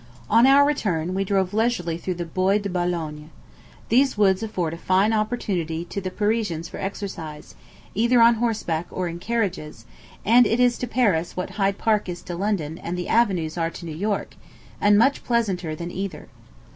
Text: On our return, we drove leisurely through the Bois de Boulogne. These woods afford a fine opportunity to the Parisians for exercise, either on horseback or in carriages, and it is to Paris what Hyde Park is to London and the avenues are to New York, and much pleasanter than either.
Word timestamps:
On 0.31 0.47
our 0.47 0.65
return, 0.65 1.13
we 1.13 1.23
drove 1.23 1.53
leisurely 1.53 1.95
through 1.95 2.15
the 2.15 2.25
Bois 2.25 2.57
de 2.57 2.69
Boulogne. 2.71 3.29
These 3.89 4.17
woods 4.17 4.41
afford 4.41 4.73
a 4.73 4.77
fine 4.79 5.13
opportunity 5.13 5.85
to 5.85 6.01
the 6.01 6.09
Parisians 6.09 6.67
for 6.67 6.77
exercise, 6.79 7.53
either 7.93 8.19
on 8.19 8.33
horseback 8.41 8.87
or 8.89 9.07
in 9.07 9.19
carriages, 9.19 9.85
and 10.25 10.47
it 10.47 10.59
is 10.59 10.79
to 10.79 10.87
Paris 10.87 11.37
what 11.37 11.51
Hyde 11.51 11.77
Park 11.77 12.09
is 12.09 12.23
to 12.23 12.35
London 12.35 12.79
and 12.79 12.97
the 12.97 13.09
avenues 13.09 13.59
are 13.59 13.69
to 13.69 13.85
New 13.85 13.95
York, 13.95 14.33
and 14.81 14.97
much 14.97 15.23
pleasanter 15.23 15.75
than 15.75 15.91
either. 15.91 16.29